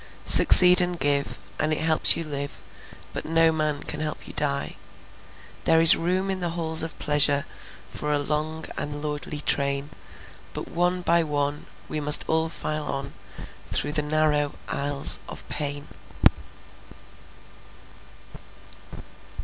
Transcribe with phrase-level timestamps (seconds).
[0.25, 2.63] Succeed and give, and it helps you live,
[3.13, 4.77] But no man can help you die.
[5.65, 7.45] There is room in the halls of pleasure
[7.87, 9.91] For a long and lordly train,
[10.53, 13.13] But one by one we must all file on
[13.71, 15.87] Through the narrow aisles of pain.